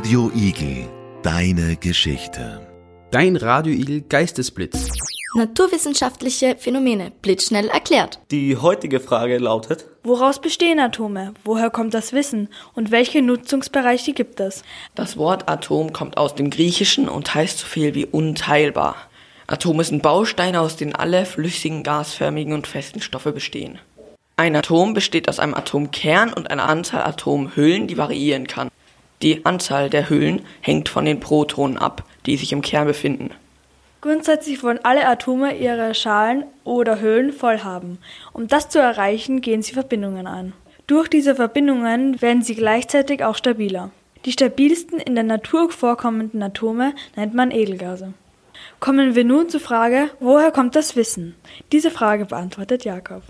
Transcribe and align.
Radio 0.00 0.32
Igel, 0.34 0.88
deine 1.22 1.76
Geschichte. 1.76 2.66
Dein 3.10 3.36
Radio 3.36 3.74
Igel 3.74 4.00
Geistesblitz. 4.00 4.88
Naturwissenschaftliche 5.34 6.56
Phänomene 6.56 7.12
blitzschnell 7.20 7.68
erklärt. 7.68 8.18
Die 8.30 8.56
heutige 8.56 8.98
Frage 8.98 9.36
lautet, 9.36 9.84
Woraus 10.02 10.40
bestehen 10.40 10.80
Atome? 10.80 11.34
Woher 11.44 11.68
kommt 11.68 11.92
das 11.92 12.14
Wissen? 12.14 12.48
Und 12.74 12.90
welche 12.90 13.20
Nutzungsbereiche 13.20 14.14
gibt 14.14 14.40
es? 14.40 14.62
Das 14.94 15.18
Wort 15.18 15.50
Atom 15.50 15.92
kommt 15.92 16.16
aus 16.16 16.34
dem 16.34 16.48
Griechischen 16.48 17.06
und 17.06 17.34
heißt 17.34 17.58
so 17.58 17.66
viel 17.66 17.94
wie 17.94 18.06
unteilbar. 18.06 18.96
Atome 19.48 19.84
sind 19.84 20.02
Bausteine, 20.02 20.62
aus 20.62 20.76
denen 20.76 20.94
alle 20.94 21.26
flüssigen, 21.26 21.82
gasförmigen 21.82 22.54
und 22.54 22.66
festen 22.66 23.02
Stoffe 23.02 23.32
bestehen. 23.32 23.78
Ein 24.38 24.56
Atom 24.56 24.94
besteht 24.94 25.28
aus 25.28 25.38
einem 25.38 25.52
Atomkern 25.52 26.32
und 26.32 26.50
einer 26.50 26.66
Anzahl 26.66 27.02
Atomhüllen, 27.02 27.86
die 27.86 27.98
variieren 27.98 28.46
kann. 28.46 28.69
Die 29.22 29.44
Anzahl 29.44 29.90
der 29.90 30.08
Hüllen 30.08 30.42
hängt 30.60 30.88
von 30.88 31.04
den 31.04 31.20
Protonen 31.20 31.76
ab, 31.76 32.04
die 32.26 32.36
sich 32.36 32.52
im 32.52 32.62
Kern 32.62 32.86
befinden. 32.86 33.30
Grundsätzlich 34.00 34.62
wollen 34.62 34.80
alle 34.82 35.06
Atome 35.06 35.58
ihre 35.58 35.94
Schalen 35.94 36.44
oder 36.64 37.02
Hüllen 37.02 37.32
voll 37.32 37.60
haben. 37.60 37.98
Um 38.32 38.48
das 38.48 38.70
zu 38.70 38.78
erreichen, 38.78 39.42
gehen 39.42 39.60
sie 39.60 39.74
Verbindungen 39.74 40.26
ein. 40.26 40.54
Durch 40.86 41.08
diese 41.08 41.34
Verbindungen 41.34 42.22
werden 42.22 42.42
sie 42.42 42.54
gleichzeitig 42.54 43.22
auch 43.22 43.36
stabiler. 43.36 43.90
Die 44.24 44.32
stabilsten 44.32 44.98
in 44.98 45.14
der 45.14 45.24
Natur 45.24 45.70
vorkommenden 45.70 46.42
Atome 46.42 46.94
nennt 47.14 47.34
man 47.34 47.50
Edelgase. 47.50 48.14
Kommen 48.80 49.14
wir 49.14 49.24
nun 49.24 49.48
zur 49.48 49.60
Frage, 49.60 50.10
woher 50.18 50.50
kommt 50.50 50.76
das 50.76 50.96
Wissen? 50.96 51.34
Diese 51.72 51.90
Frage 51.90 52.24
beantwortet 52.24 52.84
Jakob. 52.84 53.22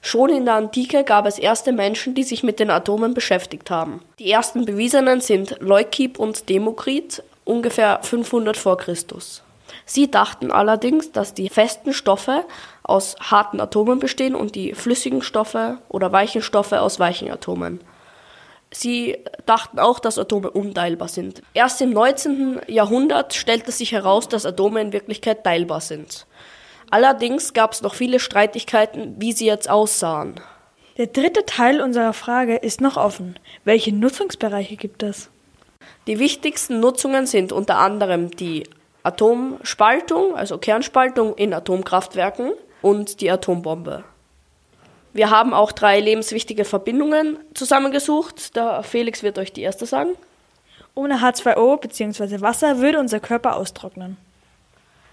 Schon 0.00 0.30
in 0.30 0.44
der 0.44 0.54
Antike 0.54 1.04
gab 1.04 1.26
es 1.26 1.38
erste 1.38 1.72
Menschen, 1.72 2.14
die 2.14 2.22
sich 2.22 2.42
mit 2.42 2.60
den 2.60 2.70
Atomen 2.70 3.14
beschäftigt 3.14 3.70
haben. 3.70 4.00
Die 4.18 4.30
ersten 4.30 4.64
bewiesenen 4.64 5.20
sind 5.20 5.56
Leukip 5.60 6.18
und 6.18 6.48
Demokrit, 6.48 7.22
ungefähr 7.44 8.00
500 8.02 8.56
vor 8.56 8.76
Christus. 8.78 9.42
Sie 9.84 10.10
dachten 10.10 10.50
allerdings, 10.50 11.12
dass 11.12 11.34
die 11.34 11.48
festen 11.48 11.92
Stoffe 11.92 12.44
aus 12.82 13.16
harten 13.20 13.60
Atomen 13.60 13.98
bestehen 13.98 14.34
und 14.34 14.54
die 14.54 14.74
flüssigen 14.74 15.22
Stoffe 15.22 15.78
oder 15.88 16.12
weichen 16.12 16.42
Stoffe 16.42 16.80
aus 16.80 16.98
weichen 16.98 17.30
Atomen. 17.30 17.80
Sie 18.70 19.16
dachten 19.46 19.78
auch, 19.78 19.98
dass 19.98 20.18
Atome 20.18 20.50
unteilbar 20.50 21.08
sind. 21.08 21.42
Erst 21.54 21.80
im 21.80 21.90
19. 21.90 22.60
Jahrhundert 22.66 23.32
stellte 23.34 23.72
sich 23.72 23.92
heraus, 23.92 24.28
dass 24.28 24.44
Atome 24.44 24.80
in 24.80 24.92
Wirklichkeit 24.92 25.42
teilbar 25.42 25.80
sind. 25.80 26.26
Allerdings 26.90 27.52
gab 27.52 27.72
es 27.72 27.82
noch 27.82 27.94
viele 27.94 28.20
Streitigkeiten, 28.20 29.16
wie 29.18 29.32
sie 29.32 29.46
jetzt 29.46 29.68
aussahen. 29.68 30.40
Der 30.96 31.06
dritte 31.06 31.46
Teil 31.46 31.80
unserer 31.80 32.12
Frage 32.12 32.56
ist 32.56 32.80
noch 32.80 32.96
offen. 32.96 33.38
Welche 33.64 33.94
Nutzungsbereiche 33.94 34.76
gibt 34.76 35.02
es? 35.02 35.30
Die 36.06 36.18
wichtigsten 36.18 36.80
Nutzungen 36.80 37.26
sind 37.26 37.52
unter 37.52 37.78
anderem 37.78 38.30
die 38.30 38.64
Atomspaltung, 39.02 40.34
also 40.34 40.58
Kernspaltung 40.58 41.34
in 41.36 41.54
Atomkraftwerken 41.54 42.52
und 42.82 43.20
die 43.20 43.30
Atombombe. 43.30 44.04
Wir 45.12 45.30
haben 45.30 45.54
auch 45.54 45.72
drei 45.72 46.00
lebenswichtige 46.00 46.64
Verbindungen 46.64 47.38
zusammengesucht. 47.54 48.56
Der 48.56 48.82
Felix 48.82 49.22
wird 49.22 49.38
euch 49.38 49.52
die 49.52 49.62
erste 49.62 49.86
sagen. 49.86 50.10
Ohne 50.94 51.18
H2O 51.18 51.76
bzw. 51.78 52.40
Wasser 52.40 52.78
würde 52.78 52.98
unser 52.98 53.20
Körper 53.20 53.56
austrocknen. 53.56 54.16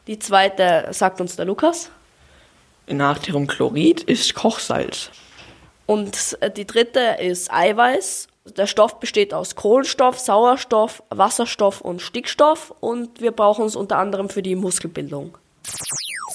Die 0.07 0.19
zweite 0.19 0.87
sagt 0.91 1.19
uns 1.19 1.35
der 1.35 1.45
Lukas. 1.45 1.89
Natriumchlorid 2.87 4.03
ist 4.03 4.35
Kochsalz. 4.35 5.09
Und 5.87 6.37
die 6.57 6.65
dritte 6.65 7.17
ist 7.19 7.51
Eiweiß. 7.51 8.27
Der 8.57 8.67
Stoff 8.67 8.99
besteht 8.99 9.33
aus 9.33 9.55
Kohlenstoff, 9.55 10.19
Sauerstoff, 10.19 11.01
Wasserstoff 11.09 11.81
und 11.81 12.01
Stickstoff 12.01 12.73
und 12.79 13.19
wir 13.19 13.31
brauchen 13.31 13.65
es 13.65 13.75
unter 13.75 13.97
anderem 13.97 14.29
für 14.29 14.43
die 14.43 14.55
Muskelbildung. 14.55 15.37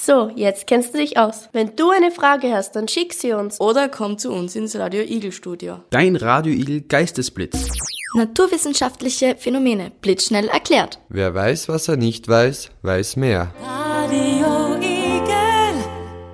So, 0.03 0.31
jetzt 0.35 0.67
kennst 0.67 0.93
du 0.95 0.99
dich 0.99 1.19
aus. 1.19 1.49
Wenn 1.53 1.77
du 1.77 1.91
eine 1.91 2.11
Frage 2.11 2.53
hast, 2.53 2.75
dann 2.75 2.89
schick 2.89 3.13
sie 3.13 3.33
uns. 3.33 3.61
Oder 3.61 3.89
komm 3.89 4.19
zu 4.19 4.33
uns 4.33 4.57
ins 4.57 4.75
Radio 4.75 5.03
Igel 5.03 5.31
Studio. 5.31 5.81
Dein 5.91 6.17
Radio 6.17 6.53
Igel 6.53 6.81
Geistesblitz. 6.81 7.69
Naturwissenschaftliche 8.15 9.37
Phänomene 9.37 9.93
blitzschnell 10.01 10.49
erklärt. 10.49 10.99
Wer 11.09 11.35
weiß, 11.35 11.69
was 11.69 11.87
er 11.89 11.97
nicht 11.97 12.27
weiß, 12.27 12.71
weiß 12.83 13.17
mehr. 13.17 13.53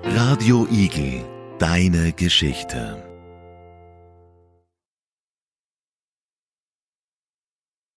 Radio 0.03 0.67
Igel, 0.71 1.23
deine 1.59 2.13
Geschichte. 2.13 3.03